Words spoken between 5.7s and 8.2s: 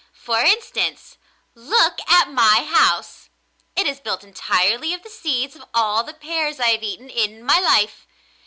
all the pears I have eaten in my life.